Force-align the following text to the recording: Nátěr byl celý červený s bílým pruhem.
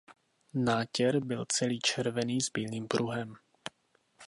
Nátěr 0.53 1.19
byl 1.19 1.45
celý 1.45 1.79
červený 1.79 2.41
s 2.41 2.49
bílým 2.49 2.87
pruhem. 2.87 3.35